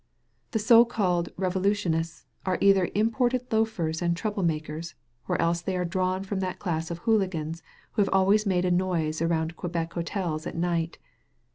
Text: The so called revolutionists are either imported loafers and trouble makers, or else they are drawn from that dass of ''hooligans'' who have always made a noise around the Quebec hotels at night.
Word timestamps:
The 0.49 0.57
so 0.57 0.83
called 0.83 1.29
revolutionists 1.37 2.25
are 2.43 2.57
either 2.59 2.89
imported 2.95 3.53
loafers 3.53 4.01
and 4.01 4.17
trouble 4.17 4.41
makers, 4.41 4.95
or 5.27 5.39
else 5.39 5.61
they 5.61 5.77
are 5.77 5.85
drawn 5.85 6.23
from 6.23 6.39
that 6.39 6.59
dass 6.59 6.89
of 6.89 7.03
''hooligans'' 7.03 7.61
who 7.91 8.01
have 8.01 8.09
always 8.11 8.43
made 8.47 8.65
a 8.65 8.71
noise 8.71 9.21
around 9.21 9.51
the 9.51 9.53
Quebec 9.53 9.93
hotels 9.93 10.47
at 10.47 10.55
night. 10.57 10.97